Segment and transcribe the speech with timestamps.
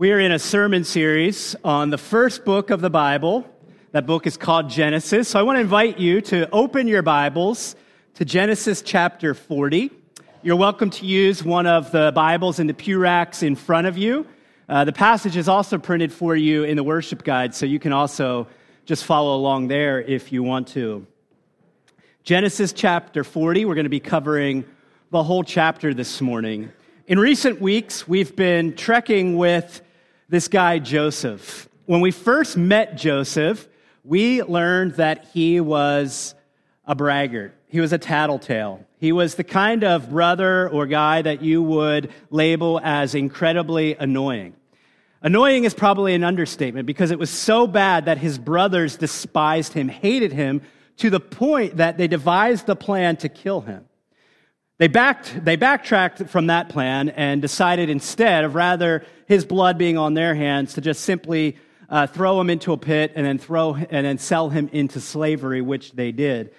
[0.00, 3.46] We are in a sermon series on the first book of the Bible.
[3.92, 5.28] That book is called Genesis.
[5.28, 7.76] So I want to invite you to open your Bibles
[8.14, 9.90] to Genesis chapter 40.
[10.42, 13.98] You're welcome to use one of the Bibles in the pew racks in front of
[13.98, 14.26] you.
[14.70, 17.92] Uh, the passage is also printed for you in the worship guide, so you can
[17.92, 18.48] also
[18.86, 21.06] just follow along there if you want to.
[22.24, 24.64] Genesis chapter 40, we're going to be covering
[25.10, 26.72] the whole chapter this morning.
[27.06, 29.82] In recent weeks, we've been trekking with
[30.30, 31.68] this guy, Joseph.
[31.86, 33.68] When we first met Joseph,
[34.04, 36.36] we learned that he was
[36.86, 37.52] a braggart.
[37.66, 38.86] He was a tattletale.
[38.98, 44.54] He was the kind of brother or guy that you would label as incredibly annoying.
[45.20, 49.88] Annoying is probably an understatement because it was so bad that his brothers despised him,
[49.88, 50.62] hated him,
[50.98, 53.84] to the point that they devised the plan to kill him.
[54.80, 59.98] They, backed, they backtracked from that plan and decided instead of rather his blood being
[59.98, 61.58] on their hands to just simply
[61.90, 65.60] uh, throw him into a pit and then throw and then sell him into slavery,
[65.60, 66.54] which they did.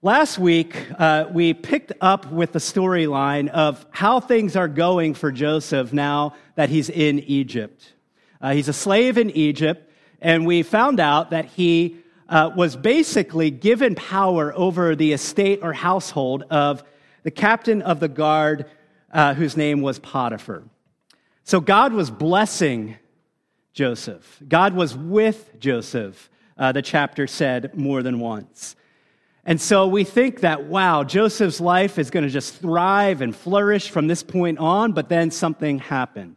[0.00, 5.30] Last week, uh, we picked up with the storyline of how things are going for
[5.30, 7.92] Joseph now that he's in Egypt.
[8.40, 9.92] Uh, he's a slave in Egypt,
[10.22, 11.98] and we found out that he
[12.30, 16.82] uh, was basically given power over the estate or household of
[17.22, 18.66] the captain of the guard,
[19.12, 20.62] uh, whose name was Potiphar.
[21.44, 22.96] So God was blessing
[23.72, 24.42] Joseph.
[24.46, 28.76] God was with Joseph, uh, the chapter said more than once.
[29.44, 33.88] And so we think that, wow, Joseph's life is going to just thrive and flourish
[33.88, 36.36] from this point on, but then something happened.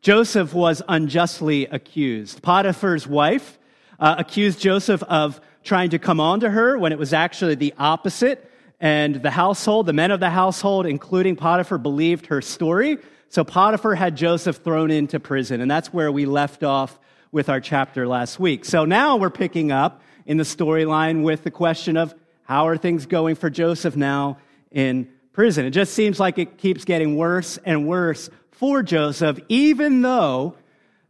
[0.00, 2.42] Joseph was unjustly accused.
[2.42, 3.58] Potiphar's wife
[3.98, 7.72] uh, accused Joseph of trying to come on to her when it was actually the
[7.78, 8.50] opposite.
[8.80, 12.98] And the household, the men of the household, including Potiphar, believed her story.
[13.28, 15.60] So Potiphar had Joseph thrown into prison.
[15.60, 16.98] And that's where we left off
[17.32, 18.64] with our chapter last week.
[18.64, 22.14] So now we're picking up in the storyline with the question of
[22.44, 24.38] how are things going for Joseph now
[24.70, 25.64] in prison?
[25.64, 30.54] It just seems like it keeps getting worse and worse for Joseph, even though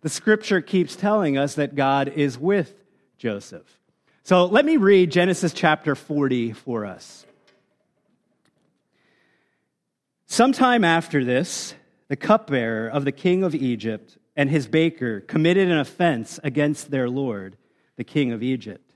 [0.00, 2.74] the scripture keeps telling us that God is with
[3.18, 3.78] Joseph.
[4.22, 7.26] So let me read Genesis chapter 40 for us.
[10.26, 11.74] Sometime after this,
[12.08, 17.08] the cupbearer of the king of Egypt and his baker committed an offense against their
[17.08, 17.56] lord,
[17.96, 18.92] the king of Egypt.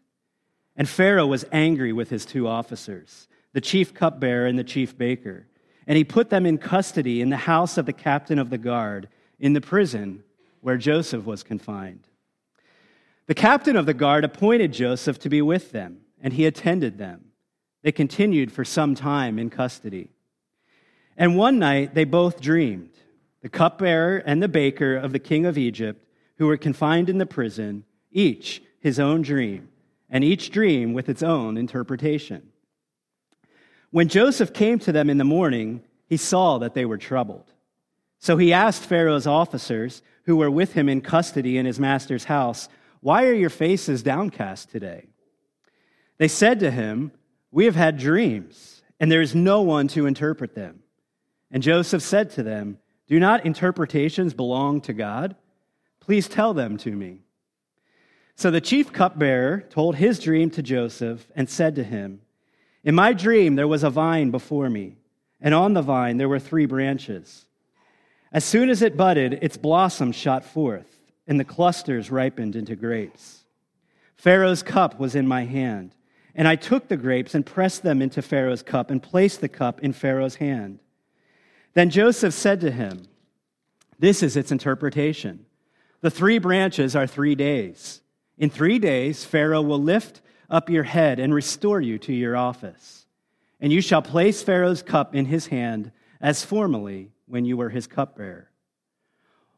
[0.77, 5.47] And Pharaoh was angry with his two officers, the chief cupbearer and the chief baker.
[5.87, 9.09] And he put them in custody in the house of the captain of the guard,
[9.39, 10.23] in the prison
[10.61, 12.07] where Joseph was confined.
[13.27, 17.27] The captain of the guard appointed Joseph to be with them, and he attended them.
[17.83, 20.11] They continued for some time in custody.
[21.19, 22.91] And one night they both dreamed
[23.43, 26.05] the cupbearer and the baker of the king of Egypt,
[26.39, 29.69] who were confined in the prison, each his own dream,
[30.09, 32.51] and each dream with its own interpretation.
[33.91, 37.53] When Joseph came to them in the morning, he saw that they were troubled.
[38.19, 42.69] So he asked Pharaoh's officers, who were with him in custody in his master's house,
[43.01, 45.09] Why are your faces downcast today?
[46.19, 47.13] They said to him,
[47.51, 50.83] We have had dreams, and there is no one to interpret them.
[51.51, 55.37] And Joseph said to them, Do not interpretations belong to God?
[56.01, 57.21] Please tell them to me.
[58.35, 62.21] So the chief cupbearer told his dream to Joseph and said to him,
[62.85, 64.97] In my dream there was a vine before me,
[65.41, 67.47] and on the vine there were three branches.
[68.33, 73.45] As soon as it budded, its blossoms shot forth, and the clusters ripened into grapes.
[74.17, 75.95] Pharaoh's cup was in my hand,
[76.35, 79.81] and I took the grapes and pressed them into Pharaoh's cup and placed the cup
[79.81, 80.79] in Pharaoh's hand.
[81.75, 83.07] Then Joseph said to him,
[83.99, 85.47] This is its interpretation.
[86.01, 88.01] The three branches are three days.
[88.37, 93.07] In three days, Pharaoh will lift up your head and restore you to your office.
[93.61, 95.91] And you shall place Pharaoh's cup in his hand
[96.21, 98.51] as formerly when you were his cupbearer.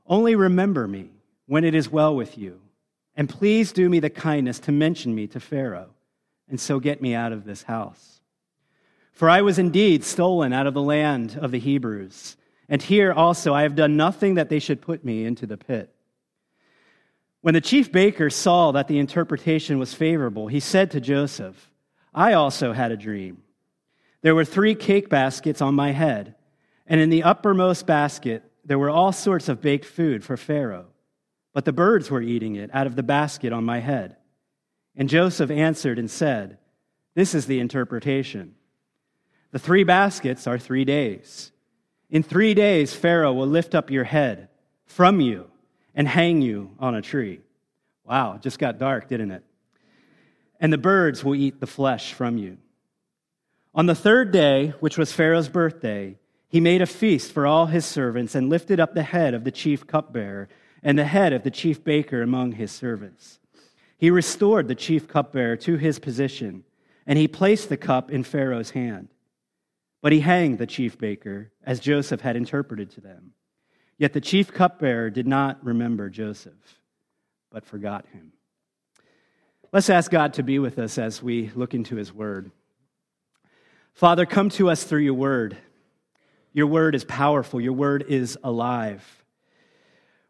[0.06, 1.10] Only remember me
[1.46, 2.60] when it is well with you,
[3.14, 5.90] and please do me the kindness to mention me to Pharaoh,
[6.48, 8.19] and so get me out of this house.
[9.20, 12.38] For I was indeed stolen out of the land of the Hebrews,
[12.70, 15.94] and here also I have done nothing that they should put me into the pit.
[17.42, 21.70] When the chief baker saw that the interpretation was favorable, he said to Joseph,
[22.14, 23.42] I also had a dream.
[24.22, 26.34] There were three cake baskets on my head,
[26.86, 30.86] and in the uppermost basket there were all sorts of baked food for Pharaoh,
[31.52, 34.16] but the birds were eating it out of the basket on my head.
[34.96, 36.56] And Joseph answered and said,
[37.14, 38.54] This is the interpretation.
[39.52, 41.52] The three baskets are three days.
[42.08, 44.48] In three days, Pharaoh will lift up your head
[44.86, 45.48] from you,
[45.94, 47.40] and hang you on a tree.
[48.04, 49.44] Wow, it just got dark, didn't it?
[50.60, 52.58] And the birds will eat the flesh from you.
[53.74, 56.16] On the third day, which was Pharaoh's birthday,
[56.48, 59.52] he made a feast for all his servants and lifted up the head of the
[59.52, 60.48] chief cupbearer
[60.82, 63.38] and the head of the chief baker among his servants.
[63.96, 66.64] He restored the chief cupbearer to his position,
[67.06, 69.08] and he placed the cup in Pharaoh's hand.
[70.02, 73.32] But he hanged the chief baker, as Joseph had interpreted to them.
[73.98, 76.78] Yet the chief cupbearer did not remember Joseph,
[77.50, 78.32] but forgot him.
[79.72, 82.50] Let's ask God to be with us as we look into his word.
[83.92, 85.56] Father, come to us through your word.
[86.52, 89.04] Your word is powerful, your word is alive.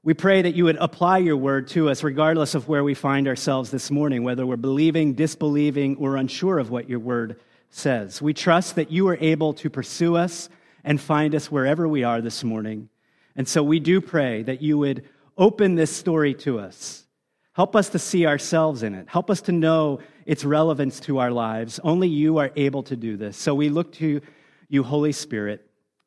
[0.03, 3.29] We pray that you would apply your word to us regardless of where we find
[3.29, 7.39] ourselves this morning, whether we're believing, disbelieving, or unsure of what your word
[7.71, 8.21] says.
[8.21, 10.49] We trust that you are able to pursue us
[10.85, 12.89] and find us wherever we are this morning.
[13.37, 15.09] And so we do pray that you would
[15.39, 17.07] open this story to us.
[17.53, 19.09] Help us to see ourselves in it.
[19.09, 21.81] Help us to know its relevance to our lives.
[21.83, 23.37] Only you are able to do this.
[23.37, 24.21] So we look to
[24.69, 25.67] you, Holy Spirit.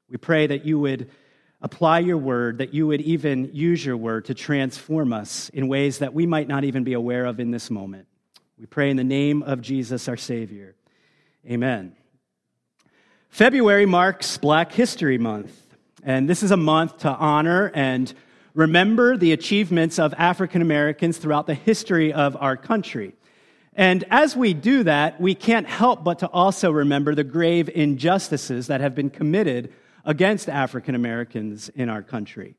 [0.09, 1.09] We pray that you would
[1.61, 5.99] apply your word, that you would even use your word to transform us in ways
[5.99, 8.07] that we might not even be aware of in this moment.
[8.57, 10.75] We pray in the name of Jesus, our Savior.
[11.49, 11.93] Amen.
[13.27, 15.59] February marks Black History Month.
[16.01, 18.13] And this is a month to honor and
[18.53, 23.13] remember the achievements of African Americans throughout the history of our country.
[23.73, 28.67] And as we do that, we can't help but to also remember the grave injustices
[28.67, 29.73] that have been committed
[30.05, 32.55] against African Americans in our country.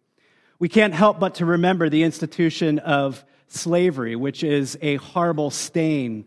[0.58, 6.26] We can't help but to remember the institution of slavery, which is a horrible stain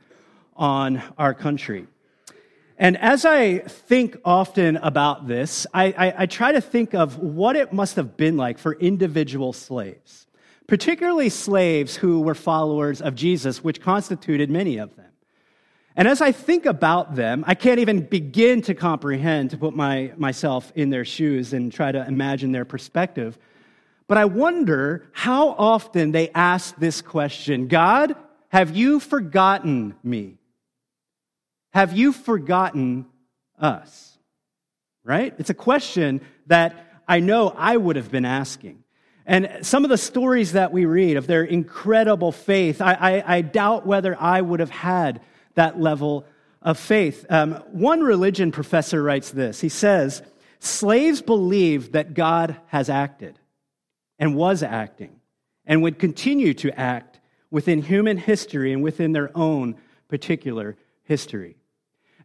[0.55, 1.85] on our country.
[2.77, 7.55] And as I think often about this, I, I, I, try to think of what
[7.55, 10.27] it must have been like for individual slaves,
[10.67, 15.07] particularly slaves who were followers of Jesus, which constituted many of them.
[15.95, 20.13] And as I think about them, I can't even begin to comprehend, to put my,
[20.15, 23.39] myself in their shoes and try to imagine their perspective.
[24.07, 28.15] But I wonder how often they ask this question God,
[28.49, 30.37] have you forgotten me?
[31.73, 33.05] Have you forgotten
[33.59, 34.17] us?
[35.03, 35.33] Right?
[35.37, 38.83] It's a question that I know I would have been asking.
[39.25, 43.41] And some of the stories that we read of their incredible faith, I, I, I
[43.41, 45.21] doubt whether I would have had
[45.55, 46.25] that level
[46.61, 47.25] of faith.
[47.29, 50.21] Um, one religion professor writes this He says,
[50.59, 53.37] Slaves believe that God has acted
[54.17, 55.19] and was acting
[55.65, 57.19] and would continue to act
[57.51, 59.75] within human history and within their own
[60.07, 61.56] particular history.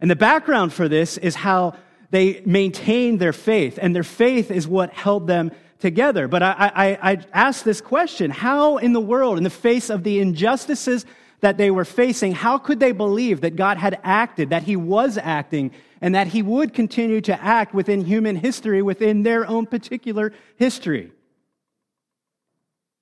[0.02, 1.76] And the background for this is how
[2.10, 6.28] they maintained their faith, and their faith is what held them together.
[6.28, 10.02] But I, I, I ask this question how in the world, in the face of
[10.02, 11.06] the injustices
[11.40, 15.16] that they were facing, how could they believe that God had acted, that He was
[15.16, 15.70] acting,
[16.00, 21.12] and that He would continue to act within human history, within their own particular history?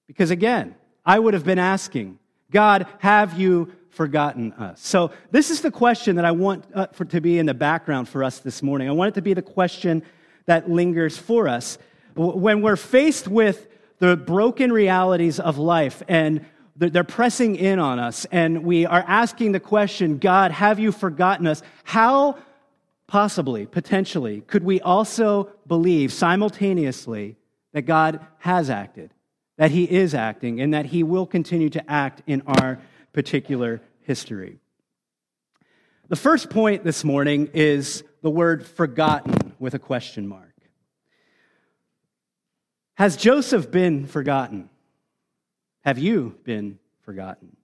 [0.06, 0.75] Because again,
[1.05, 2.19] I would have been asking,
[2.50, 4.81] God, have you forgotten us?
[4.81, 8.09] So, this is the question that I want uh, for, to be in the background
[8.09, 8.89] for us this morning.
[8.89, 10.03] I want it to be the question
[10.47, 11.79] that lingers for us.
[12.15, 16.45] When we're faced with the broken realities of life and
[16.77, 21.47] they're pressing in on us, and we are asking the question God, have you forgotten
[21.47, 21.62] us?
[21.85, 22.38] How
[23.07, 27.37] possibly, potentially, could we also believe simultaneously
[27.73, 29.12] that God has acted,
[29.59, 32.79] that He is acting, and that He will continue to act in our
[33.12, 34.59] particular history.
[36.09, 40.52] The first point this morning is the word forgotten with a question mark.
[42.95, 44.69] Has Joseph been forgotten?
[45.85, 47.57] Have you been forgotten?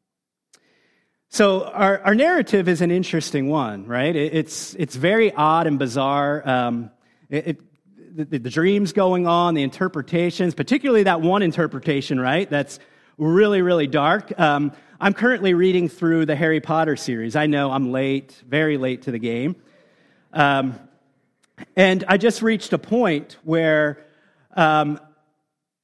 [1.30, 4.14] So, our, our narrative is an interesting one, right?
[4.14, 6.48] It, it's, it's very odd and bizarre.
[6.48, 6.92] Um,
[7.28, 12.48] it, it, the, the dreams going on, the interpretations, particularly that one interpretation, right?
[12.48, 12.78] That's
[13.18, 14.38] really, really dark.
[14.38, 17.36] Um, I'm currently reading through the Harry Potter series.
[17.36, 19.56] I know I'm late, very late to the game.
[20.32, 20.78] Um,
[21.76, 24.06] and I just reached a point where
[24.56, 24.98] um,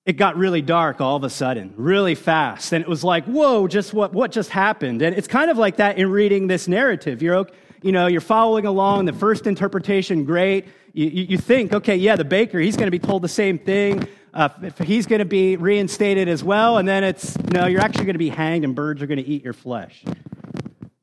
[0.07, 2.73] it got really dark all of a sudden, really fast.
[2.73, 5.03] And it was like, whoa, just what, what just happened?
[5.03, 7.21] And it's kind of like that in reading this narrative.
[7.21, 7.47] You're,
[7.83, 10.67] you know, you're following along, the first interpretation, great.
[10.93, 14.07] You, you think, okay, yeah, the baker, he's going to be told the same thing
[14.35, 14.49] uh,
[14.83, 18.19] he's going to be reinstated as well, and then it's no, you're actually going to
[18.19, 20.03] be hanged, and birds are going to eat your flesh.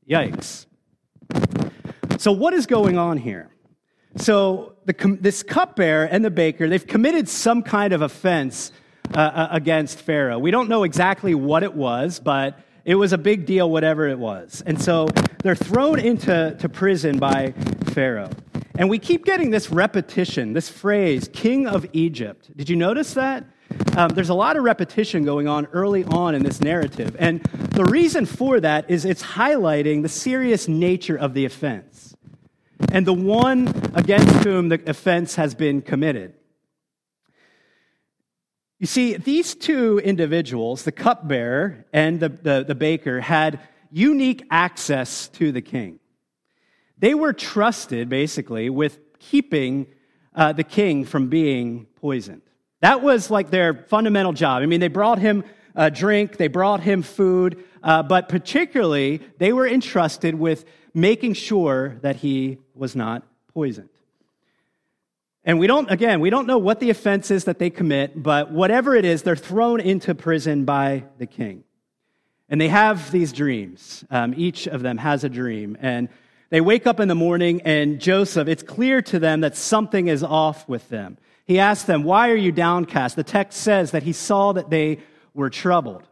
[0.09, 0.65] Yikes.
[2.17, 3.51] So, what is going on here?
[4.17, 8.71] So, the, this cupbearer and the baker, they've committed some kind of offense
[9.13, 10.39] uh, uh, against Pharaoh.
[10.39, 14.17] We don't know exactly what it was, but it was a big deal, whatever it
[14.17, 14.63] was.
[14.65, 15.07] And so
[15.43, 17.53] they're thrown into to prison by
[17.93, 18.31] Pharaoh.
[18.77, 22.55] And we keep getting this repetition, this phrase, King of Egypt.
[22.55, 23.43] Did you notice that?
[23.97, 27.15] Um, there's a lot of repetition going on early on in this narrative.
[27.19, 32.15] And the reason for that is it's highlighting the serious nature of the offense
[32.91, 36.33] and the one against whom the offense has been committed.
[38.79, 43.59] You see, these two individuals, the cupbearer and the, the, the baker, had
[43.91, 45.99] unique access to the king.
[46.97, 49.87] They were trusted, basically, with keeping
[50.33, 52.41] uh, the king from being poisoned.
[52.79, 54.63] That was like their fundamental job.
[54.63, 55.43] I mean, they brought him
[55.75, 61.97] a drink, they brought him food, uh, but particularly, they were entrusted with making sure
[62.01, 63.89] that he was not poisoned.
[65.49, 68.51] And we don't, again, we don't know what the offense is that they commit, but
[68.51, 71.63] whatever it is, they're thrown into prison by the king.
[72.49, 74.05] And they have these dreams.
[74.11, 75.75] Um, each of them has a dream.
[75.81, 76.09] And
[76.51, 80.21] they wake up in the morning, and Joseph, it's clear to them that something is
[80.21, 81.17] off with them.
[81.45, 83.15] He asks them, Why are you downcast?
[83.15, 84.99] The text says that he saw that they
[85.33, 86.07] were troubled.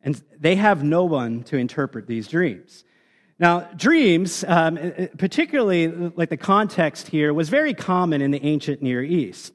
[0.00, 2.84] And they have no one to interpret these dreams.
[3.38, 8.30] Now, dreams, um, uh, uh, particularly uh, like the context here, was very common in
[8.30, 9.54] the ancient Near East.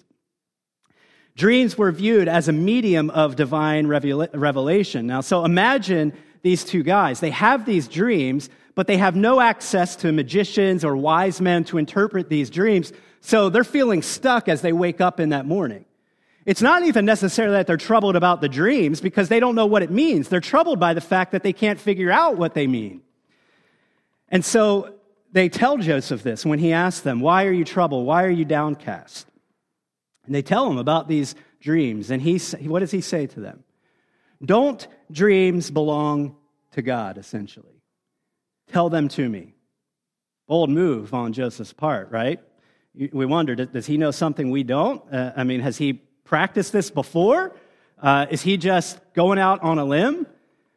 [1.36, 5.08] Dreams were viewed as a medium of divine revelation.
[5.08, 7.20] Now, so imagine these two guys.
[7.20, 11.78] They have these dreams, but they have no access to magicians or wise men to
[11.78, 15.86] interpret these dreams, so they're feeling stuck as they wake up in that morning.
[16.46, 19.84] It's not even necessarily that they're troubled about the dreams because they don't know what
[19.84, 20.28] it means.
[20.28, 23.02] They're troubled by the fact that they can't figure out what they mean.
[24.32, 24.96] And so
[25.34, 28.08] they tell Joseph this when he asks them, Why are you troubled?
[28.08, 29.28] Why are you downcast?
[30.26, 32.10] And they tell him about these dreams.
[32.10, 33.64] And he, what does he say to them?
[34.44, 36.36] Don't dreams belong
[36.72, 37.82] to God, essentially?
[38.72, 39.54] Tell them to me.
[40.48, 42.40] Bold move on Joseph's part, right?
[42.94, 45.02] We wonder, does he know something we don't?
[45.14, 47.56] Uh, I mean, has he practiced this before?
[48.02, 50.28] Uh, is he just going out on a limb?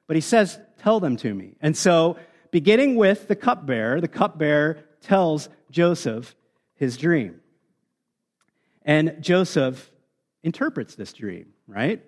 [0.07, 1.57] But he says, Tell them to me.
[1.63, 2.19] And so
[2.55, 6.37] beginning with the cupbearer, the cupbearer tells Joseph
[6.77, 7.41] his dream.
[8.83, 9.91] And Joseph
[10.45, 12.01] interprets this dream, right?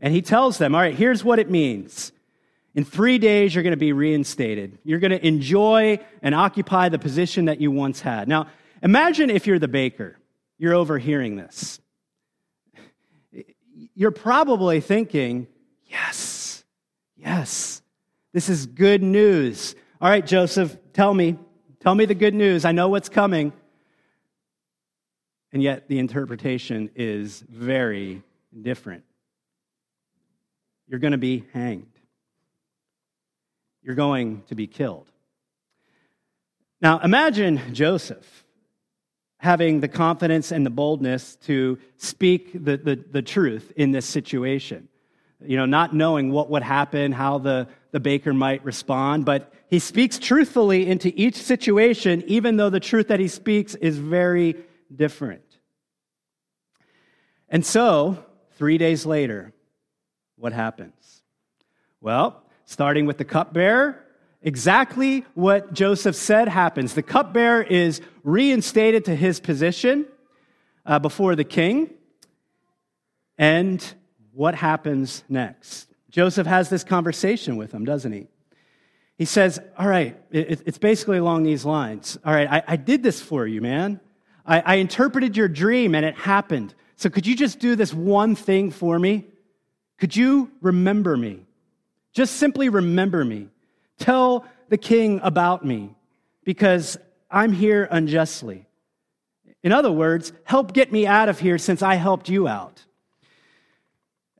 [0.00, 2.12] And he tells them, all right, here's what it means.
[2.74, 4.78] In three days, you're going to be reinstated.
[4.84, 8.26] You're going to enjoy and occupy the position that you once had.
[8.26, 8.46] Now,
[8.82, 10.16] imagine if you're the baker,
[10.56, 11.78] you're overhearing this.
[13.94, 15.46] You're probably thinking,
[15.84, 16.64] yes,
[17.16, 17.82] yes,
[18.38, 19.74] this is good news.
[20.00, 21.36] All right, Joseph, tell me.
[21.80, 22.64] Tell me the good news.
[22.64, 23.52] I know what's coming.
[25.52, 28.22] And yet, the interpretation is very
[28.62, 29.02] different.
[30.86, 31.90] You're going to be hanged,
[33.82, 35.10] you're going to be killed.
[36.80, 38.44] Now, imagine Joseph
[39.38, 44.88] having the confidence and the boldness to speak the, the, the truth in this situation
[45.44, 49.78] you know, not knowing what would happen, how the, the baker might respond, but he
[49.78, 54.56] speaks truthfully into each situation, even though the truth that he speaks is very
[54.94, 55.42] different.
[57.48, 58.24] And so,
[58.56, 59.52] three days later,
[60.36, 61.22] what happens?
[62.00, 64.04] Well, starting with the cupbearer,
[64.42, 66.94] exactly what Joseph said happens.
[66.94, 70.06] The cupbearer is reinstated to his position
[70.84, 71.90] uh, before the king,
[73.36, 73.94] and
[74.38, 75.88] what happens next?
[76.10, 78.28] Joseph has this conversation with him, doesn't he?
[79.16, 82.16] He says, All right, it's basically along these lines.
[82.24, 83.98] All right, I, I did this for you, man.
[84.46, 86.72] I, I interpreted your dream and it happened.
[86.94, 89.26] So could you just do this one thing for me?
[89.98, 91.44] Could you remember me?
[92.12, 93.48] Just simply remember me.
[93.98, 95.96] Tell the king about me
[96.44, 96.96] because
[97.28, 98.66] I'm here unjustly.
[99.64, 102.84] In other words, help get me out of here since I helped you out.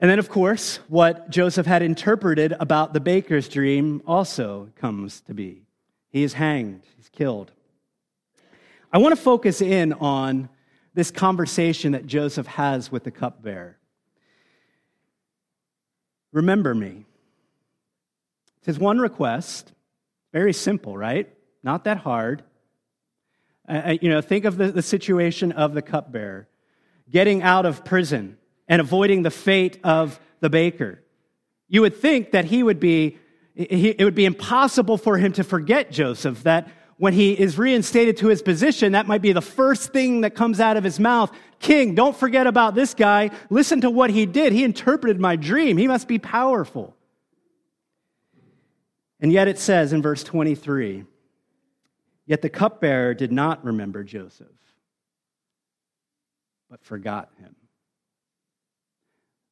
[0.01, 5.35] And then, of course, what Joseph had interpreted about the baker's dream also comes to
[5.35, 5.65] be.
[6.11, 7.53] He is hanged, he's killed.
[8.93, 10.49] I want to focus in on
[10.95, 13.77] this conversation that Joseph has with the cupbearer.
[16.33, 17.05] Remember me.
[18.59, 19.73] It's his one request.
[20.33, 21.29] Very simple, right?
[21.63, 22.45] Not that hard.
[23.69, 26.49] Uh, uh you know, think of the, the situation of the cupbearer
[27.11, 28.38] getting out of prison
[28.69, 31.03] and avoiding the fate of the baker.
[31.69, 33.19] You would think that he would be,
[33.55, 38.29] it would be impossible for him to forget Joseph, that when he is reinstated to
[38.29, 41.31] his position, that might be the first thing that comes out of his mouth.
[41.61, 43.31] King, don't forget about this guy.
[43.51, 44.53] Listen to what he did.
[44.53, 45.77] He interpreted my dream.
[45.77, 46.97] He must be powerful.
[49.21, 51.05] And yet it says in verse 23
[52.27, 54.49] Yet the cupbearer did not remember Joseph,
[56.69, 57.57] but forgot him.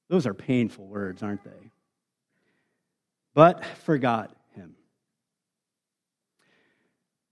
[0.09, 1.71] Those are painful words, aren't they?
[3.35, 4.77] But forgot him.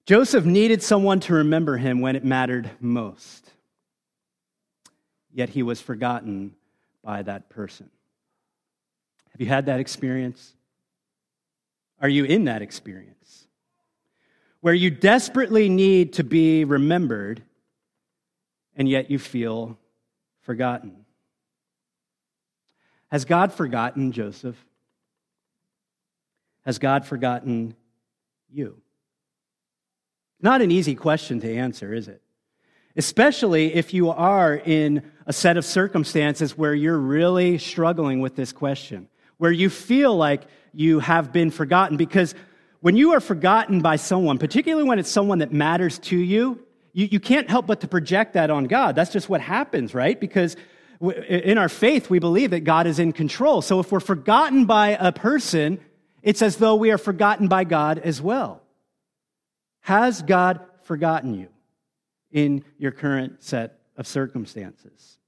[0.07, 3.51] Joseph needed someone to remember him when it mattered most.
[5.33, 6.55] Yet he was forgotten
[7.03, 7.91] by that person.
[9.33, 10.55] Have you had that experience?
[12.01, 13.47] Are you in that experience?
[14.61, 17.43] Where you desperately need to be remembered,
[18.77, 19.79] and yet you feel
[20.43, 21.04] forgotten.
[23.15, 24.57] Has God forgotten Joseph?
[26.67, 27.77] Has God forgotten
[28.53, 28.79] you?
[30.41, 32.21] Not an easy question to answer, is it?
[32.97, 38.51] Especially if you are in a set of circumstances where you're really struggling with this
[38.51, 40.43] question, where you feel like
[40.73, 41.97] you have been forgotten.
[41.97, 42.35] Because
[42.81, 47.07] when you are forgotten by someone, particularly when it's someone that matters to you, you,
[47.13, 48.97] you can't help but to project that on God.
[48.97, 50.19] That's just what happens, right?
[50.19, 50.57] Because
[51.11, 53.63] in our faith, we believe that God is in control.
[53.63, 55.81] So if we're forgotten by a person,
[56.23, 58.63] it's as though we are forgotten by God as well.
[59.81, 61.49] Has God forgotten you
[62.33, 65.19] in your current set of circumstances?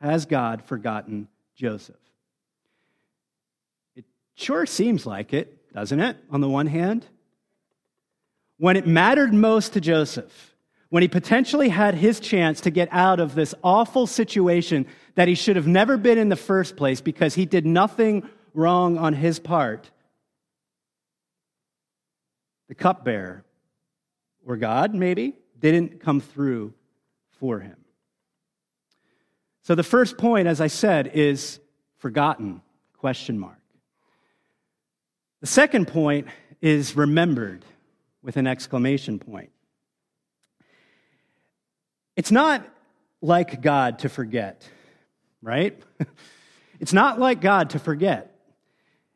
[0.00, 1.96] Has God forgotten Joseph?
[3.96, 4.04] It
[4.34, 7.06] sure seems like it, doesn't it, on the one hand?
[8.58, 10.54] When it mattered most to Joseph,
[10.90, 15.34] when he potentially had his chance to get out of this awful situation that he
[15.34, 19.38] should have never been in the first place because he did nothing wrong on his
[19.38, 19.90] part,
[22.68, 23.44] the cupbearer,
[24.46, 26.74] or God maybe, didn't come through
[27.38, 27.76] for him.
[29.62, 31.58] So the first point, as I said, is
[31.96, 32.60] forgotten,
[32.98, 33.58] question mark.
[35.40, 36.28] The second point
[36.60, 37.64] is remembered
[38.22, 39.50] with an exclamation point.
[42.16, 42.66] It's not
[43.20, 44.68] like God to forget,
[45.44, 45.80] right?
[46.80, 48.34] it's not like God to forget.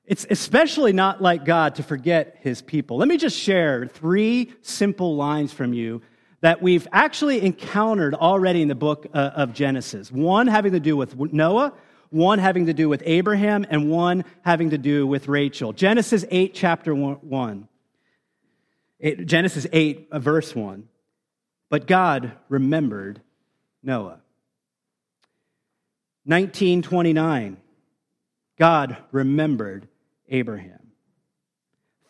[0.04, 2.96] It's especially not like God to forget his people.
[2.96, 6.02] Let me just share three simple lines from you
[6.40, 10.10] that we've actually encountered already in the book uh, of Genesis.
[10.10, 11.74] One having to do with Noah,
[12.10, 15.72] one having to do with Abraham, and one having to do with Rachel.
[15.72, 17.68] Genesis 8, chapter 1.
[19.24, 20.88] Genesis 8, uh, verse 1.
[21.68, 23.20] But God remembered
[23.82, 24.20] Noah.
[26.28, 27.56] 1929.
[28.58, 29.88] God remembered
[30.28, 30.92] Abraham.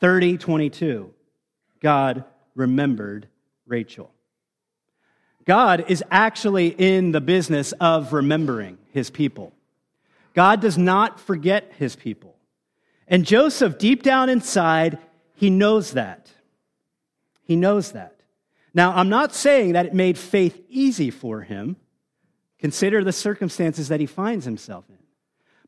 [0.01, 1.15] 30, 22,
[1.81, 2.25] God
[2.57, 3.29] remembered
[3.67, 4.11] Rachel.
[5.45, 9.53] God is actually in the business of remembering his people.
[10.35, 12.35] God does not forget his people.
[13.07, 14.99] And Joseph, deep down inside,
[15.35, 16.31] he knows that.
[17.45, 18.21] He knows that.
[18.75, 21.77] Now, I'm not saying that it made faith easy for him.
[22.59, 24.99] Consider the circumstances that he finds himself in.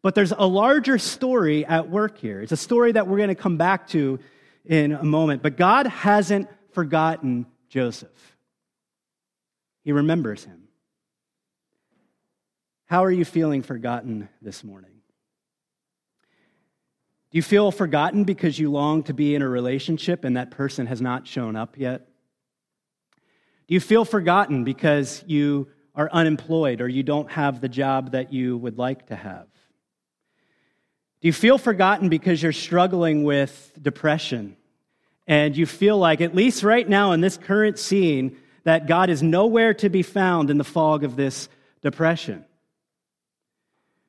[0.03, 2.41] But there's a larger story at work here.
[2.41, 4.19] It's a story that we're going to come back to
[4.65, 5.43] in a moment.
[5.43, 8.37] But God hasn't forgotten Joseph,
[9.85, 10.65] He remembers him.
[12.87, 14.91] How are you feeling forgotten this morning?
[17.31, 20.87] Do you feel forgotten because you long to be in a relationship and that person
[20.87, 22.09] has not shown up yet?
[23.69, 28.33] Do you feel forgotten because you are unemployed or you don't have the job that
[28.33, 29.47] you would like to have?
[31.21, 34.57] Do you feel forgotten because you're struggling with depression
[35.27, 39.23] and you feel like, at least right now in this current scene, that God is
[39.23, 41.49] nowhere to be found in the fog of this
[41.83, 42.45] depression?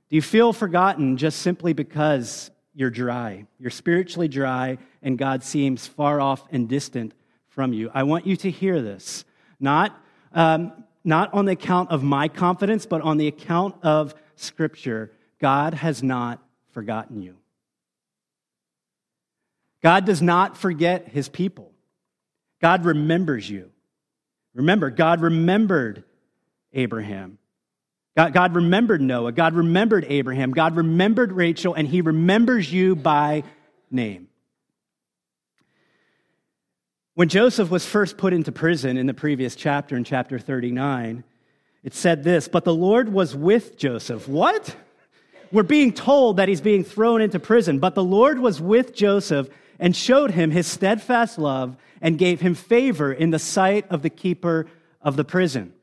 [0.10, 3.46] Do you feel forgotten just simply because you're dry?
[3.60, 7.14] You're spiritually dry and God seems far off and distant
[7.50, 7.92] from you.
[7.94, 9.26] I want you to hear this,
[9.60, 9.98] not,
[10.34, 10.72] um,
[11.04, 15.12] not on the account of my confidence, but on the account of Scripture.
[15.40, 17.38] God has not forgotten you.
[19.82, 21.72] God does not forget his people.
[22.62, 23.72] God remembers you.
[24.54, 26.04] Remember, God remembered
[26.74, 27.40] Abraham.
[28.16, 29.32] God, God, remembered Noah.
[29.32, 30.52] God remembered Abraham.
[30.52, 33.44] God remembered Rachel, and he remembers you by
[33.90, 34.28] name.
[37.14, 41.24] When Joseph was first put into prison in the previous chapter, in chapter 39,
[41.84, 44.28] it said this But the Lord was with Joseph.
[44.28, 44.76] What?
[45.52, 49.50] We're being told that he's being thrown into prison, but the Lord was with Joseph
[49.80, 54.10] and showed him his steadfast love and gave him favor in the sight of the
[54.10, 54.68] keeper
[55.02, 55.74] of the prison.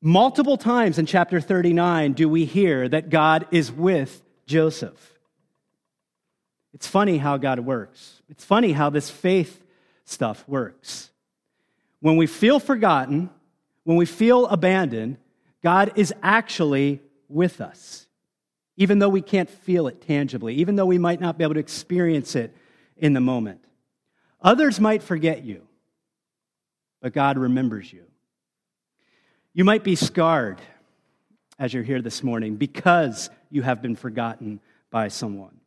[0.00, 5.14] Multiple times in chapter 39 do we hear that God is with Joseph.
[6.72, 8.17] It's funny how God works.
[8.28, 9.64] It's funny how this faith
[10.04, 11.10] stuff works.
[12.00, 13.30] When we feel forgotten,
[13.84, 15.18] when we feel abandoned,
[15.62, 18.06] God is actually with us,
[18.76, 21.60] even though we can't feel it tangibly, even though we might not be able to
[21.60, 22.54] experience it
[22.96, 23.64] in the moment.
[24.40, 25.66] Others might forget you,
[27.00, 28.04] but God remembers you.
[29.52, 30.60] You might be scarred
[31.58, 34.60] as you're here this morning because you have been forgotten
[34.90, 35.57] by someone.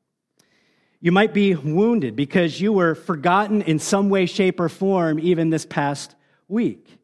[1.04, 5.50] You might be wounded because you were forgotten in some way, shape, or form even
[5.50, 6.16] this past
[6.48, 7.00] week,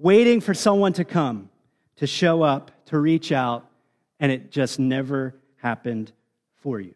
[0.00, 1.48] waiting for someone to come,
[1.96, 3.70] to show up, to reach out,
[4.18, 6.10] and it just never happened
[6.56, 6.94] for you.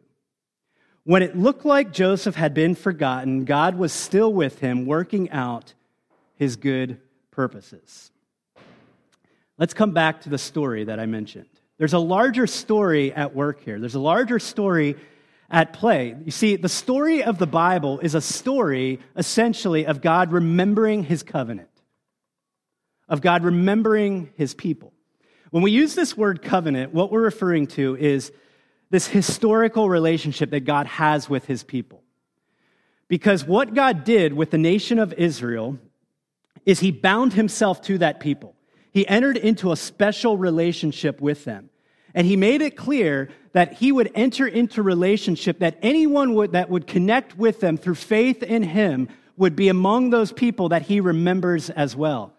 [1.05, 5.75] When it looked like Joseph had been forgotten, God was still with him, working out
[6.35, 8.11] his good purposes.
[9.57, 11.47] Let's come back to the story that I mentioned.
[11.79, 13.79] There's a larger story at work here.
[13.79, 14.97] There's a larger story
[15.51, 16.17] at play.
[16.25, 21.23] You see, the story of the Bible is a story, essentially, of God remembering his
[21.23, 21.69] covenant,
[23.09, 24.93] of God remembering his people.
[25.51, 28.33] When we use this word covenant, what we're referring to is
[28.91, 32.03] this historical relationship that God has with his people.
[33.09, 35.79] Because what God did with the nation of Israel
[36.67, 38.55] is he bound himself to that people.
[38.91, 41.71] He entered into a special relationship with them.
[42.15, 46.71] And he made it clear that he would enter into relationship that anyone would, that
[46.71, 51.01] would connect with them through faith in him would be among those people that he
[51.01, 52.33] remembers as well.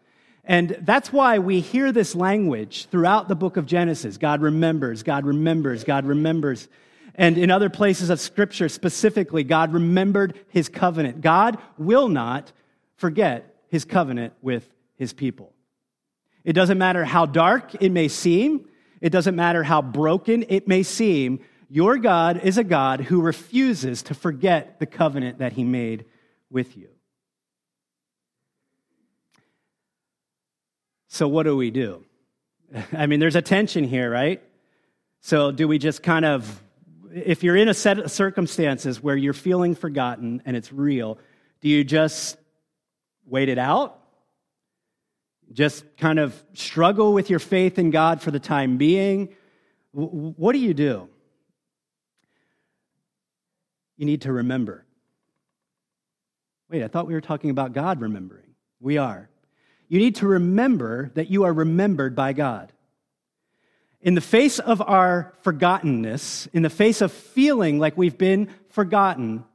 [0.45, 4.17] And that's why we hear this language throughout the book of Genesis.
[4.17, 6.67] God remembers, God remembers, God remembers.
[7.15, 11.21] And in other places of scripture, specifically, God remembered his covenant.
[11.21, 12.51] God will not
[12.95, 15.51] forget his covenant with his people.
[16.43, 18.67] It doesn't matter how dark it may seem,
[19.05, 21.39] it doesn't matter how broken it may seem,
[21.69, 26.05] your God is a God who refuses to forget the covenant that he made
[26.49, 26.89] with you.
[31.07, 32.03] So, what do we do?
[32.93, 34.41] I mean, there's a tension here, right?
[35.21, 36.63] So, do we just kind of,
[37.13, 41.19] if you're in a set of circumstances where you're feeling forgotten and it's real,
[41.61, 42.37] do you just
[43.27, 43.99] wait it out?
[45.51, 49.29] Just kind of struggle with your faith in God for the time being?
[49.91, 51.07] What do you do?
[53.97, 54.85] You need to remember.
[56.69, 58.55] Wait, I thought we were talking about God remembering.
[58.79, 59.29] We are.
[59.87, 62.73] You need to remember that you are remembered by God.
[64.01, 69.45] In the face of our forgottenness, in the face of feeling like we've been forgotten,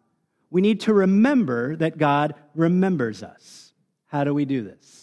[0.51, 3.73] we need to remember that God remembers us.
[4.07, 5.00] How do we do this?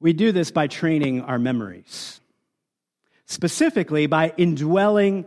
[0.00, 2.20] We do this by training our memories,
[3.26, 5.26] specifically by indwelling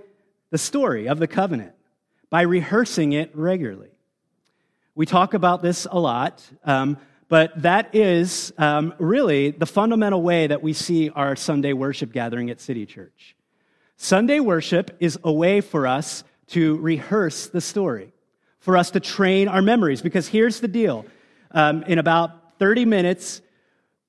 [0.49, 1.73] the story of the covenant,
[2.29, 3.89] by rehearsing it regularly.
[4.95, 10.47] We talk about this a lot, um, but that is um, really the fundamental way
[10.47, 13.35] that we see our Sunday worship gathering at City Church.
[13.97, 18.13] Sunday worship is a way for us to rehearse the story,
[18.59, 21.05] for us to train our memories, because here's the deal.
[21.51, 23.41] Um, in about 30 minutes,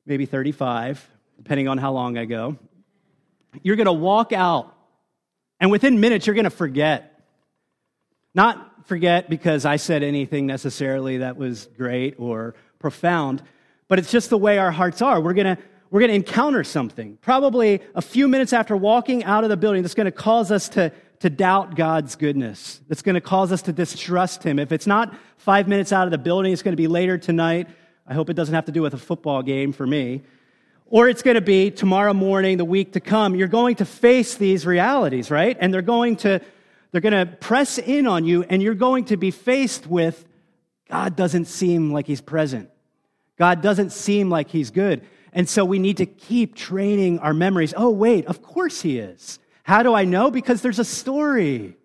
[0.07, 2.57] maybe 35, depending on how long I go.
[3.63, 4.75] You're going to walk out,
[5.61, 7.21] and within minutes, you're going to forget.
[8.35, 13.43] Not forget because I said anything necessarily that was great or profound,
[13.89, 15.21] but it's just the way our hearts are.
[15.21, 19.45] We're going to we're going to encounter something, probably a few minutes after walking out
[19.45, 22.81] of the building, that's going to cause us to, to doubt God's goodness.
[22.89, 24.59] That's going to cause us to distrust Him.
[24.59, 27.69] If it's not five minutes out of the building, it's going to be later tonight
[28.07, 30.23] I hope it doesn't have to do with a football game for me.
[30.87, 33.35] Or it's going to be tomorrow morning, the week to come.
[33.35, 35.57] You're going to face these realities, right?
[35.59, 36.41] And they're going to,
[36.91, 40.27] they're going to press in on you, and you're going to be faced with
[40.93, 42.69] God doesn't seem like He's present.
[43.39, 45.01] God doesn't seem like He's good.
[45.33, 47.73] And so we need to keep training our memories.
[47.75, 49.39] Oh, wait, of course He is.
[49.63, 50.31] How do I know?
[50.31, 51.79] Because there's a story.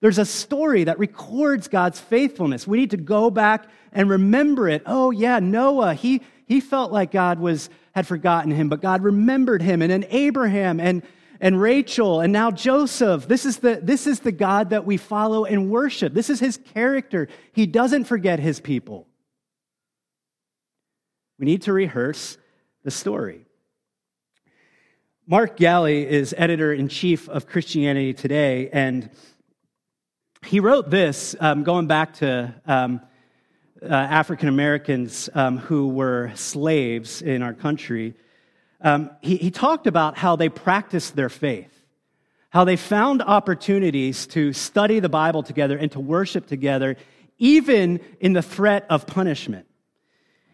[0.00, 2.66] There's a story that records God's faithfulness.
[2.66, 4.82] We need to go back and remember it.
[4.86, 9.60] Oh, yeah, Noah, he, he felt like God was, had forgotten him, but God remembered
[9.60, 9.82] him.
[9.82, 11.02] And then Abraham and,
[11.38, 13.28] and Rachel and now Joseph.
[13.28, 16.14] This is, the, this is the God that we follow and worship.
[16.14, 17.28] This is his character.
[17.52, 19.06] He doesn't forget his people.
[21.38, 22.38] We need to rehearse
[22.84, 23.46] the story.
[25.26, 29.08] Mark Galli is editor in chief of Christianity Today, and
[30.46, 33.00] he wrote this um, going back to um,
[33.82, 38.14] uh, African Americans um, who were slaves in our country.
[38.80, 41.72] Um, he, he talked about how they practiced their faith,
[42.50, 46.96] how they found opportunities to study the Bible together and to worship together,
[47.38, 49.66] even in the threat of punishment.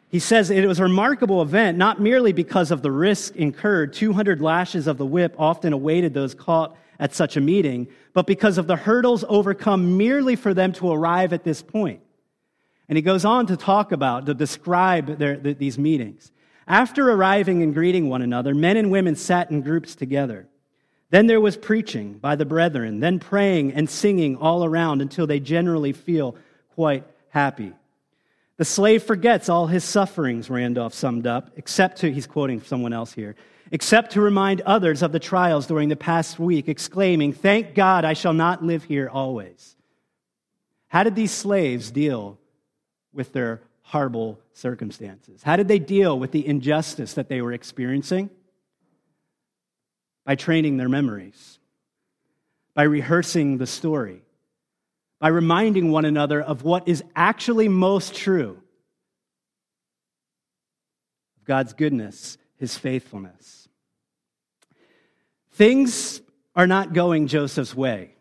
[0.08, 4.40] He says it was a remarkable event, not merely because of the risk incurred, 200
[4.40, 8.66] lashes of the whip often awaited those caught at such a meeting, but because of
[8.66, 12.00] the hurdles overcome merely for them to arrive at this point.
[12.88, 16.30] And he goes on to talk about, to describe their, these meetings.
[16.68, 20.48] After arriving and greeting one another, men and women sat in groups together.
[21.10, 25.38] Then there was preaching by the brethren, then praying and singing all around until they
[25.38, 26.36] generally feel
[26.74, 27.72] quite happy.
[28.56, 33.12] The slave forgets all his sufferings, Randolph summed up, except to, he's quoting someone else
[33.12, 33.36] here,
[33.70, 38.12] except to remind others of the trials during the past week, exclaiming, Thank God I
[38.12, 39.76] shall not live here always.
[40.88, 42.38] How did these slaves deal
[43.12, 45.42] with their horrible circumstances?
[45.42, 48.30] How did they deal with the injustice that they were experiencing?
[50.24, 51.58] By training their memories,
[52.74, 54.22] by rehearsing the story,
[55.18, 58.60] by reminding one another of what is actually most true
[61.38, 63.68] of God's goodness, his faithfulness.
[65.52, 66.20] Things
[66.54, 68.14] are not going Joseph's way.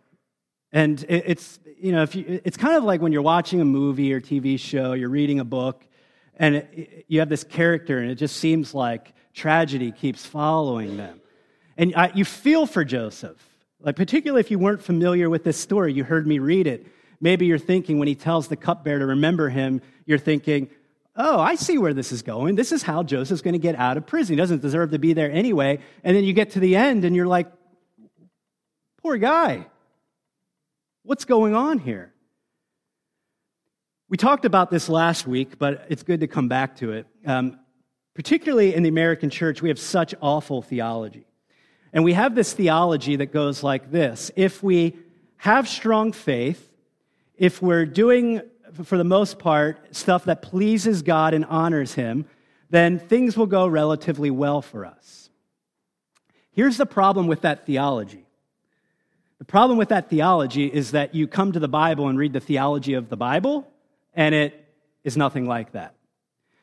[0.72, 4.14] And it's, you know, if you, it's kind of like when you're watching a movie
[4.14, 5.86] or TV show, you're reading a book,
[6.38, 11.22] and it, you have this character, and it just seems like tragedy keeps following them.
[11.78, 13.42] And I, you feel for Joseph.
[13.80, 16.88] Like, particularly if you weren't familiar with this story, you heard me read it.
[17.22, 20.70] Maybe you're thinking when he tells the cupbearer to remember him, you're thinking,
[21.16, 22.56] oh, I see where this is going.
[22.56, 24.34] This is how Joseph's going to get out of prison.
[24.34, 25.80] He doesn't deserve to be there anyway.
[26.04, 27.52] And then you get to the end and you're like,
[29.02, 29.68] poor guy.
[31.04, 32.12] What's going on here?
[34.10, 37.08] We talked about this last week, but it's good to come back to it.
[37.26, 37.60] Um,
[38.14, 41.26] particularly in the American church, we have such awful theology.
[41.92, 44.96] And we have this theology that goes like this If we
[45.38, 46.72] have strong faith,
[47.38, 48.42] if we're doing,
[48.84, 52.26] for the most part, stuff that pleases God and honors Him,
[52.70, 55.30] then things will go relatively well for us.
[56.52, 58.26] Here's the problem with that theology
[59.38, 62.40] the problem with that theology is that you come to the Bible and read the
[62.40, 63.68] theology of the Bible,
[64.14, 64.66] and it
[65.04, 65.94] is nothing like that.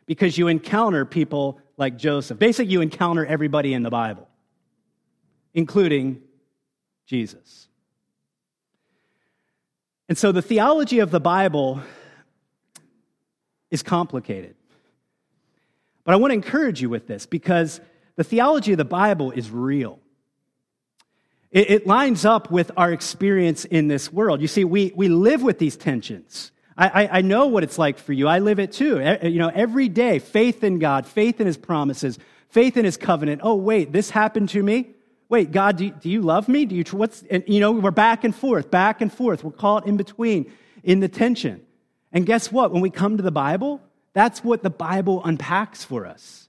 [0.06, 2.38] Because you encounter people like Joseph.
[2.38, 4.26] Basically, you encounter everybody in the Bible,
[5.52, 6.22] including
[7.06, 7.68] Jesus.
[10.08, 11.82] And so the theology of the Bible
[13.72, 14.54] is complicated.
[16.04, 17.80] But I want to encourage you with this because
[18.14, 19.98] the theology of the Bible is real.
[21.50, 24.40] It, it lines up with our experience in this world.
[24.40, 26.52] You see, we, we live with these tensions.
[26.76, 28.28] I, I, I know what it's like for you.
[28.28, 29.00] I live it too.
[29.22, 33.40] You know, every day, faith in God, faith in His promises, faith in His covenant.
[33.42, 34.90] Oh, wait, this happened to me?
[35.28, 36.66] Wait, God, do do you love me?
[36.66, 39.42] Do you, what's, and, you know, we're back and forth, back and forth.
[39.42, 41.62] We're caught in between in the tension.
[42.12, 42.72] And guess what?
[42.72, 43.80] When we come to the Bible,
[44.12, 46.48] that's what the Bible unpacks for us.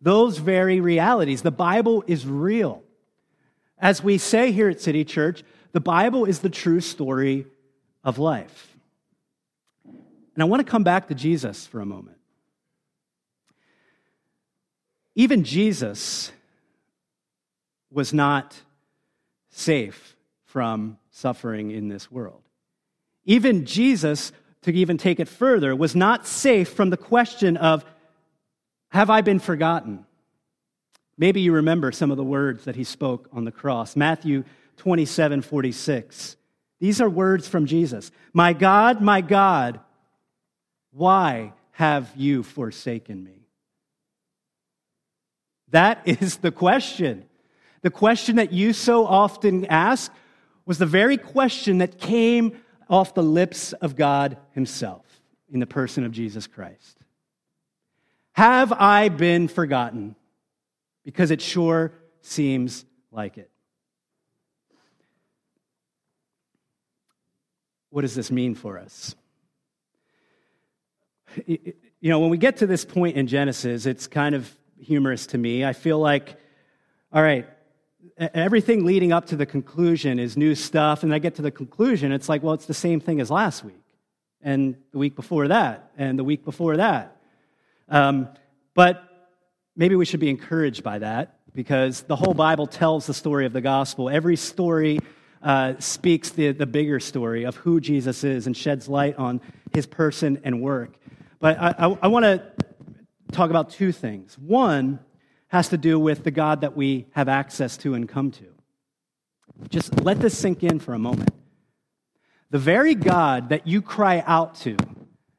[0.00, 1.42] Those very realities.
[1.42, 2.82] The Bible is real.
[3.78, 7.46] As we say here at City Church, the Bible is the true story
[8.02, 8.76] of life.
[9.84, 12.16] And I want to come back to Jesus for a moment.
[15.14, 16.32] Even Jesus
[17.90, 18.56] was not
[19.50, 22.40] safe from suffering in this world.
[23.24, 27.84] Even Jesus, to even take it further, was not safe from the question of,
[28.88, 30.06] Have I been forgotten?
[31.18, 33.96] Maybe you remember some of the words that he spoke on the cross.
[33.96, 34.44] Matthew
[34.78, 36.36] 27 46.
[36.80, 39.80] These are words from Jesus My God, my God,
[40.92, 43.46] why have you forsaken me?
[45.70, 47.24] That is the question.
[47.82, 50.12] The question that you so often ask
[50.64, 52.60] was the very question that came
[52.92, 55.04] off the lips of God Himself
[55.52, 56.98] in the person of Jesus Christ.
[58.34, 60.14] Have I been forgotten?
[61.04, 63.50] because it sure seems like it.
[67.90, 69.14] What does this mean for us?
[71.46, 74.50] You know, when we get to this point in Genesis, it's kind of
[74.80, 75.64] humorous to me.
[75.64, 76.36] I feel like,
[77.12, 77.48] all right,
[78.16, 82.12] everything leading up to the conclusion is new stuff, and I get to the conclusion,
[82.12, 83.82] it's like, well, it's the same thing as last week,
[84.40, 87.16] and the week before that, and the week before that.
[87.88, 88.28] Um,
[88.74, 89.02] but
[89.76, 93.52] maybe we should be encouraged by that because the whole Bible tells the story of
[93.52, 94.08] the gospel.
[94.08, 95.00] Every story
[95.42, 99.40] uh, speaks the, the bigger story of who Jesus is and sheds light on
[99.72, 100.94] his person and work.
[101.40, 102.42] But I, I, I want to
[103.32, 104.38] talk about two things.
[104.38, 105.00] One
[105.52, 108.46] has to do with the God that we have access to and come to.
[109.68, 111.30] Just let this sink in for a moment.
[112.50, 114.78] The very God that you cry out to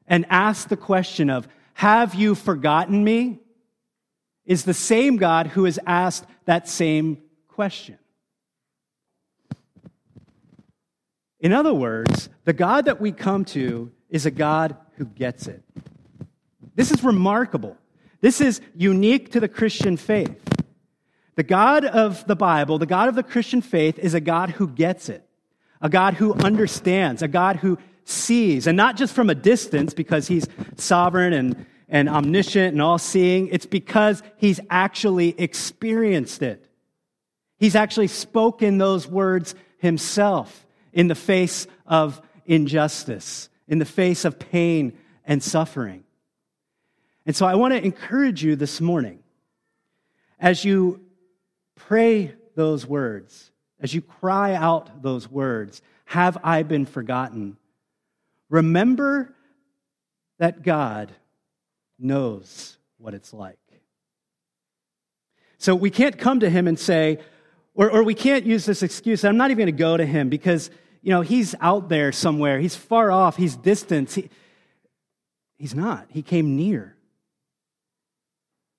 [0.06, 3.40] and ask the question of, Have you forgotten me?
[4.46, 7.98] is the same God who has asked that same question.
[11.40, 15.62] In other words, the God that we come to is a God who gets it.
[16.74, 17.78] This is remarkable.
[18.24, 20.42] This is unique to the Christian faith.
[21.34, 24.66] The God of the Bible, the God of the Christian faith, is a God who
[24.66, 25.28] gets it,
[25.82, 30.26] a God who understands, a God who sees, and not just from a distance because
[30.26, 33.48] he's sovereign and, and omniscient and all seeing.
[33.48, 36.66] It's because he's actually experienced it.
[37.58, 44.38] He's actually spoken those words himself in the face of injustice, in the face of
[44.38, 46.04] pain and suffering.
[47.26, 49.20] And so I want to encourage you this morning
[50.38, 51.00] as you
[51.74, 57.56] pray those words, as you cry out those words, have I been forgotten?
[58.50, 59.34] Remember
[60.38, 61.12] that God
[61.98, 63.58] knows what it's like.
[65.58, 67.20] So we can't come to him and say,
[67.74, 70.28] or, or we can't use this excuse, I'm not even going to go to him
[70.28, 72.60] because, you know, he's out there somewhere.
[72.60, 73.36] He's far off.
[73.36, 74.12] He's distant.
[74.12, 74.28] He,
[75.56, 76.06] he's not.
[76.10, 76.93] He came near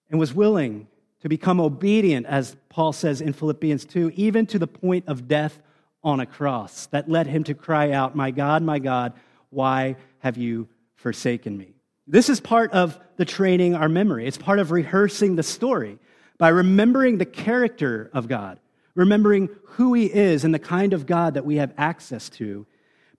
[0.09, 0.87] and was willing
[1.21, 5.59] to become obedient, as Paul says in Philippians 2, even to the point of death
[6.03, 9.13] on a cross that led him to cry out, My God, my God,
[9.49, 11.73] why have you forsaken me?
[12.07, 14.27] This is part of the training our memory.
[14.27, 15.97] It's part of rehearsing the story
[16.37, 18.59] by remembering the character of God,
[18.93, 22.67] remembering who He is and the kind of God that we have access to,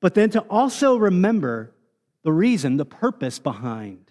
[0.01, 1.72] but then to also remember
[2.22, 4.06] the reason, the purpose behind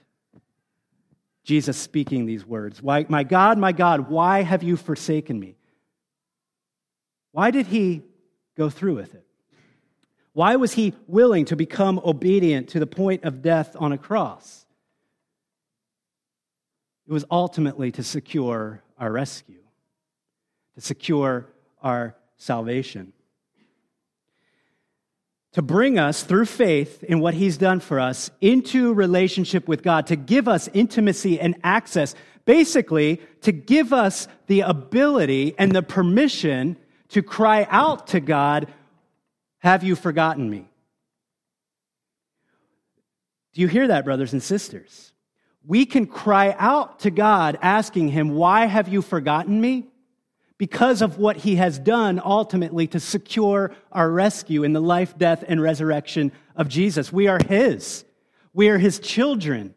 [1.45, 2.81] Jesus speaking these words.
[2.81, 5.55] Why, my God, my God, why have you forsaken me?
[7.31, 8.01] Why did he
[8.57, 9.25] go through with it?
[10.33, 14.65] Why was he willing to become obedient to the point of death on a cross?
[17.07, 19.61] It was ultimately to secure our rescue,
[20.73, 21.45] to secure
[21.81, 23.13] our salvation
[25.55, 30.07] to bring us through faith in what he's done for us into relationship with God,
[30.07, 32.13] to give us intimacy and access,
[32.43, 36.75] basically, to give us the ability and the permission
[37.07, 38.67] to cry out to God,
[39.59, 40.67] Have you forgotten me?
[43.53, 45.13] Do you hear that, brothers and sisters?
[45.65, 49.87] We can cry out to God asking Him, Why have you forgotten me?
[50.57, 55.43] Because of what he has done ultimately to secure our rescue in the life, death,
[55.47, 57.11] and resurrection of Jesus.
[57.11, 58.05] We are his.
[58.53, 59.75] We are his children.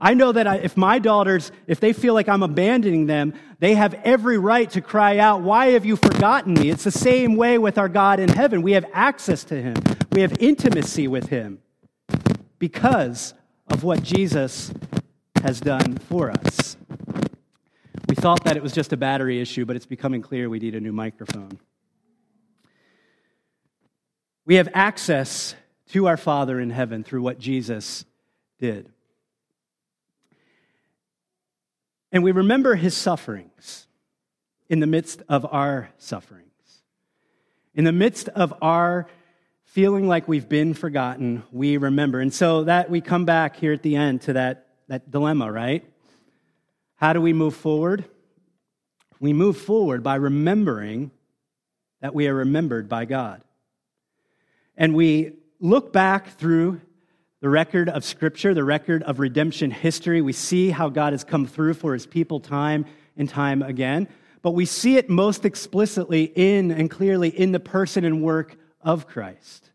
[0.00, 3.92] I know that if my daughters, if they feel like I'm abandoning them, they have
[3.94, 6.70] every right to cry out, Why have you forgotten me?
[6.70, 8.62] It's the same way with our God in heaven.
[8.62, 9.74] We have access to him,
[10.12, 11.58] we have intimacy with him
[12.58, 13.34] because
[13.68, 14.72] of what Jesus
[15.42, 16.76] has done for us.
[18.10, 20.74] We thought that it was just a battery issue, but it's becoming clear we need
[20.74, 21.60] a new microphone.
[24.44, 25.54] We have access
[25.90, 28.04] to our Father in heaven through what Jesus
[28.58, 28.90] did.
[32.10, 33.86] And we remember his sufferings
[34.68, 36.48] in the midst of our sufferings.
[37.76, 39.06] In the midst of our
[39.62, 42.18] feeling like we've been forgotten, we remember.
[42.18, 45.84] And so that we come back here at the end to that, that dilemma, right?
[47.00, 48.04] How do we move forward?
[49.20, 51.10] We move forward by remembering
[52.02, 53.42] that we are remembered by God.
[54.76, 56.82] And we look back through
[57.40, 60.20] the record of Scripture, the record of redemption history.
[60.20, 62.84] We see how God has come through for his people time
[63.16, 64.06] and time again.
[64.42, 69.06] But we see it most explicitly in and clearly in the person and work of
[69.06, 69.70] Christ.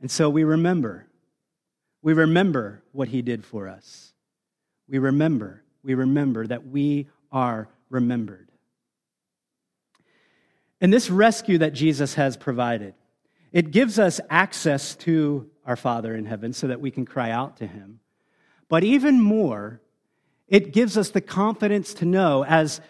[0.00, 1.06] And so we remember.
[2.00, 4.14] We remember what he did for us
[4.90, 8.48] we remember, we remember that we are remembered.
[10.80, 12.94] And this rescue that Jesus has provided,
[13.52, 17.58] it gives us access to our Father in heaven so that we can cry out
[17.58, 18.00] to him.
[18.68, 19.80] But even more,
[20.48, 22.80] it gives us the confidence to know, as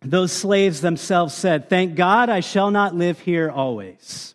[0.00, 4.34] those slaves themselves said, Thank God I shall not live here always.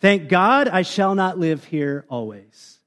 [0.00, 2.79] Thank God I shall not live here always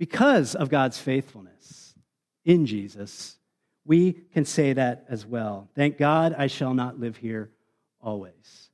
[0.00, 1.94] because of God's faithfulness
[2.46, 3.36] in Jesus,
[3.84, 5.68] we can say that as well.
[5.74, 7.50] Thank God I shall not live here
[8.00, 8.70] always.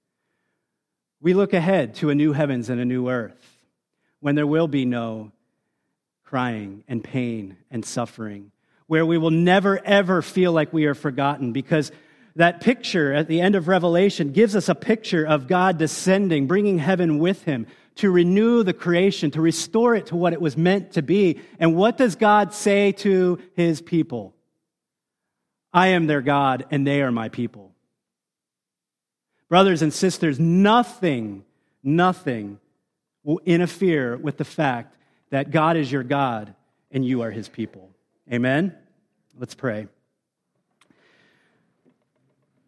[1.20, 3.45] We look ahead to a new heavens and a new earth
[4.20, 5.33] when there will be no
[6.22, 8.53] crying and pain and suffering,
[8.87, 11.91] where we will never, ever feel like we are forgotten because
[12.37, 16.79] that picture at the end of Revelation gives us a picture of God descending, bringing
[16.79, 17.66] heaven with him
[17.97, 21.40] to renew the creation, to restore it to what it was meant to be.
[21.59, 24.34] And what does God say to his people?
[25.72, 27.72] I am their God and they are my people.
[29.49, 31.44] Brothers and sisters, nothing,
[31.82, 32.59] nothing
[33.22, 34.94] will interfere with the fact
[35.30, 36.55] that God is your God
[36.90, 37.90] and you are his people.
[38.32, 38.76] Amen?
[39.38, 39.88] Let's pray.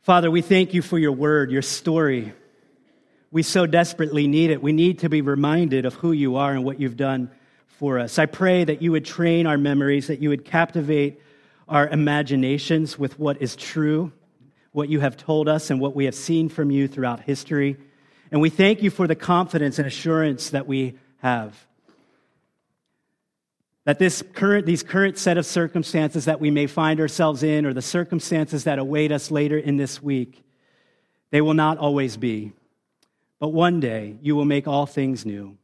[0.02, 2.32] Father, we thank you for your word, your story.
[3.30, 4.62] We so desperately need it.
[4.62, 7.30] We need to be reminded of who you are and what you've done
[7.66, 8.18] for us.
[8.18, 11.20] I pray that you would train our memories, that you would captivate
[11.68, 14.12] our imaginations with what is true,
[14.72, 17.76] what you have told us, and what we have seen from you throughout history.
[18.32, 21.66] And we thank you for the confidence and assurance that we have.
[23.84, 27.72] That this current, these current set of circumstances that we may find ourselves in, or
[27.74, 30.42] the circumstances that await us later in this week,
[31.30, 32.52] they will not always be.
[33.38, 35.56] But one day you will make all things new,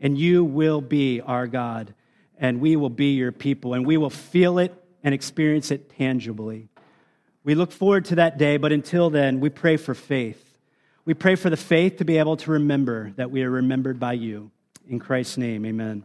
[0.00, 1.94] and you will be our God,
[2.38, 6.68] and we will be your people, and we will feel it and experience it tangibly.
[7.44, 10.56] We look forward to that day, but until then, we pray for faith.
[11.04, 14.12] We pray for the faith to be able to remember that we are remembered by
[14.12, 14.50] you.
[14.88, 16.04] In Christ's name, amen.